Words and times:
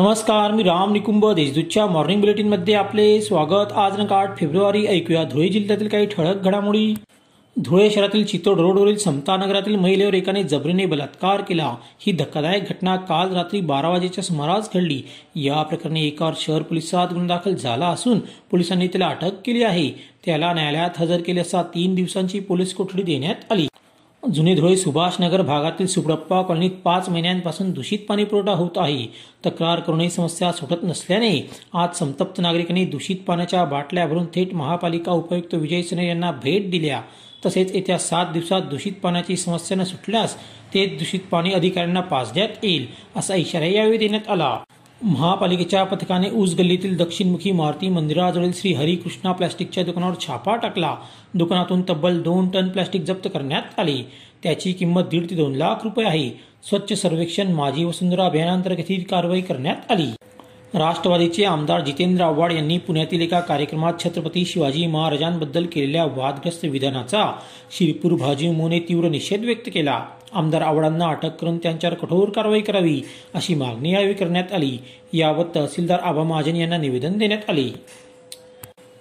नमस्कार 0.00 0.52
मी 0.52 0.62
राम 0.62 0.92
निकुंभ 0.92 1.24
देशदूतच्या 1.34 1.86
मॉर्निंग 1.86 2.20
बुलेटिनमध्ये 2.20 2.74
आपले 2.74 3.20
स्वागत. 3.20 3.72
आज 3.72 3.98
न 4.00 4.06
आठ 4.10 4.38
फेब्रुवारी 4.38 4.86
ऐकूया 4.86 5.24
धुळे 5.24 5.48
जिल्ह्यातील 5.48 5.88
काही 5.88 6.06
ठळक 6.06 6.42
घडामोडी. 6.42 6.94
धुळे 7.56 7.90
शहरातील 7.90 8.24
चितोड 8.24 8.60
रोडवरील 8.60 8.96
समता 8.96 9.36
नगरातील 9.36 9.76
महिलेवर 9.76 10.14
एकाने 10.14 10.42
जबरीने 10.42 10.86
बलात्कार 10.86 11.40
केला. 11.40 11.74
ही 12.06 12.12
धक्कादायक 12.12 12.68
घटना 12.68 12.96
काल 12.96 13.32
रात्री 13.34 13.60
बारा 13.60 13.88
वाजेच्या 13.88 14.24
सुमारास 14.24 14.70
घडली. 14.74 15.02
या 15.36 15.62
प्रकरणी 15.62 16.06
एकावर 16.06 16.32
शहर 16.36 16.62
पोलिसात 16.62 17.08
गुन्हा 17.08 17.36
दाखल 17.36 17.54
झाला 17.54 17.86
असून 17.86 18.18
पोलिसांनी 18.50 18.88
त्याला 18.88 19.06
अटक 19.06 19.42
केली 19.44 19.62
आहे. 19.62 19.90
त्याला 20.26 20.52
न्यायालयात 20.52 20.90
हजर 20.98 21.20
केले 21.20 21.40
असता 21.40 21.62
तीन 21.62 21.94
दिवसांची 21.94 22.40
पोलीस 22.40 22.74
कोठडी 22.74 23.02
देण्यात 23.02 23.52
आली. 23.52 23.67
जुने 24.34 24.54
धुळे 24.54 24.76
सुभाषनगर 24.76 25.42
भागातील 25.42 25.86
सुपडप्पा 25.86 26.40
कॉलनीत 26.42 26.70
पाच 26.84 27.08
महिन्यांपासून 27.08 27.70
दूषित 27.72 27.98
पाणी 28.08 28.24
पुरवठा 28.24 28.52
होत 28.52 28.70
आहे. 28.76 29.06
तक्रार 29.46 29.80
करूनही 29.80 30.10
समस्या 30.10 30.52
सुटत 30.52 30.82
नसल्याने 30.82 31.30
आज 31.74 31.96
संतप्त 31.96 32.40
नागरिकांनी 32.40 32.84
दूषित 32.84 33.16
पाण्याच्या 33.26 33.64
बाटल्या 33.64 34.06
भरून 34.06 34.26
थेट 34.34 34.54
महापालिका 34.54 35.12
उपायुक्त 35.12 35.54
विजय 35.54 35.82
सिन्हा 35.82 36.06
यांना 36.06 36.30
भेट 36.42 36.70
दिल्या. 36.70 37.00
तसेच 37.46 37.74
येत्या 37.74 37.98
सात 37.98 38.26
दिवसात 38.32 38.62
दूषित 38.62 38.92
पाण्याची 38.92 39.36
समस्या 39.36 39.76
न 39.76 39.84
सुटल्यास 39.84 40.36
ते 40.74 40.86
दूषित 40.86 41.20
पाणी 41.30 41.52
अधिकाऱ्यांना 41.52 42.00
पाजण्यात 42.00 42.64
येईल 42.64 42.86
असा 43.16 43.34
इशारा 43.34 43.66
यावेळी 43.66 43.98
देण्यात 43.98 44.28
आला. 44.30 44.56
महापालिकेच्या 45.02 45.84
पथकाने 45.84 46.30
ऊस 46.30 46.54
गल्लीतील 46.54 46.96
दक्षिणमुखी 46.96 47.52
मारुती 47.52 47.88
मंदिराजवळील 47.88 48.52
श्री 48.52 48.72
हरिकृष्णा 48.72 49.32
प्लॅस्टिकच्या 49.32 49.84
दुकानावर 49.84 50.14
छापा 50.20 50.56
टाकला. 50.56 50.96
दुकानातून 51.34 51.82
तब्बल 51.88 52.22
दोन 52.22 52.48
टन 52.48 52.68
प्लॅस्टिक 52.68 53.02
जप्त 53.02 53.28
करण्यात 53.34 53.80
आले. 53.80 53.96
त्याची 54.42 54.72
किंमत 54.72 55.02
दीड 55.02 55.30
ते 55.30 55.34
दोन 55.34 55.54
लाख 55.54 55.84
रुपये 55.84 56.06
आहे. 56.06 56.30
स्वच्छ 56.62 56.92
सर्वेक्षण 56.92 57.52
माझी 57.52 57.84
वसुंधरा 57.84 58.26
अभियानांतर्गत 58.26 58.90
ही 58.90 59.00
कारवाई 59.00 59.40
करण्यात 59.40 59.92
आली. 59.92 60.10
राष्ट्रवादीचे 60.74 61.44
आमदार 61.44 61.80
जितेंद्र 61.80 62.24
आव्हाड 62.24 62.52
यांनी 62.52 62.78
पुण्यातील 62.78 63.20
एका 63.20 63.40
कार्यक्रमात 63.40 63.92
छत्रपती 64.04 64.44
शिवाजी 64.44 64.86
महाराजांबद्दल 64.86 65.66
केलेल्या 65.66 66.04
वादग्रस्त 66.04 66.64
विधानाचा 66.64 67.32
शिरपूर 67.70 68.12
भाजी 68.12 68.50
मोने 68.50 68.80
तीव्र 68.80 69.08
निषेध 69.08 69.44
व्यक्त 69.44 69.70
केला. 69.74 70.04
आमदार 70.32 70.62
आव्हाडांना 70.62 71.06
अटक 71.06 71.36
करून 71.36 71.58
त्यांच्यावर 71.58 71.96
कठोर 71.96 72.28
कारवाई 72.28 72.60
करावी 72.60 73.02
अशी 73.34 73.54
मागणी 73.54 73.92
यावेळी 73.92 74.14
करण्यात 74.14 74.52
आली. 74.52 74.78
यावर 75.12 75.44
तहसीलदार 75.56 75.98
आबा 75.98 76.22
महाजन 76.22 76.56
यांना 76.56 76.76
निवेदन 76.76 77.18
देण्यात 77.18 77.50
आले. 77.50 77.68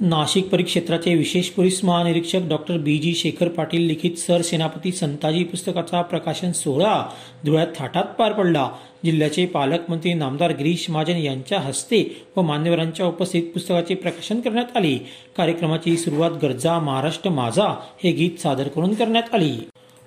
नाशिक 0.00 0.48
परिक्षेत्राचे 0.48 1.14
विशेष 1.14 1.48
पोलीस 1.48 1.84
महानिरीक्षक 1.84 2.40
doctor 2.48 2.76
B 2.78 2.98
G 2.98 3.14
Shekhar 3.14 3.48
Patil 3.48 3.82
लिखित 3.82 4.18
सर 4.18 4.42
सेनापती 4.42 4.92
संताजी 4.92 5.44
पुस्तकाचा 5.44 6.02
प्रकाशन 6.02 6.52
सोहळा 6.52 7.02
धुळ्यात 7.44 7.66
थाटात 7.76 8.04
पार 8.18 8.32
पडला. 8.32 8.68
जिल्ह्याचे 9.04 9.46
पालकमंत्री 9.46 10.14
नामदार 10.14 10.50
गिरीश 10.50 10.90
महाजन 10.90 11.16
यांच्या 11.16 11.60
हस्ते 11.60 12.26
व 12.36 12.42
मान्यवरांच्या 12.42 13.06
उपस्थित 13.06 13.42
पुस्तकाचे 13.42 13.94
प्रकाशन 13.94 14.40
करण्यात 14.40 14.76
आले. 14.76 14.96
कार्यक्रमाची 15.36 15.96
सुरुवात 15.96 16.30
गरजा 16.42 16.78
महाराष्ट्र 16.78 17.30
माझा 17.30 17.68
हे 18.04 18.12
गीत 18.12 18.40
सादर 18.40 18.68
करून 18.68 18.94
करण्यात 18.94 19.34
आली. 19.34 19.56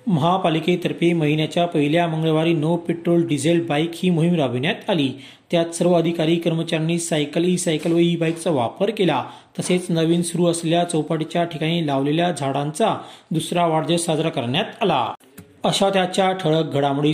महापालिकेतर्फे 0.07 1.13
महिन्याच्या 1.13 1.65
पहिल्या 1.65 2.07
मंगळवारी 2.07 2.53
नो 2.53 2.75
पेट्रोल 2.75 3.27
डिझेल 3.27 3.65
बाईक 3.65 3.91
ही 3.93 4.09
मोहीम 4.09 4.35
राबविण्यात 4.35 4.89
आली. 4.89 5.11
त्यात 5.51 5.65
सर्व 5.65 5.93
अधिकारी 5.93 6.35
कर्मचाऱ्यांनी 6.35 6.99
सायकल 6.99 7.45
ई 7.45 7.57
सायकल 7.57 7.91
व 7.91 7.97
ई 7.97 8.15
बाईकचा 8.15 8.51
वापर 8.51 8.89
केला. 8.89 9.23
तसेच 9.59 9.85
नवीन 9.89 10.21
सुरू 10.21 10.45
असलेल्या 10.45 10.83
चौपाटीच्या 10.83 11.43
ठिकाणी 11.43 11.87
लावलेल्या 11.87 12.31
झाडांचा 12.31 12.95
दुसरा 13.31 13.65
वाढदिवस 13.65 14.05
साजरा 14.05 14.29
करण्यात 14.29 14.65
आला. 14.81 15.13
अशा 15.63 15.89
त्याच्या 15.89 16.31
ठळक 16.31 16.73
घडामोडी 16.73 17.13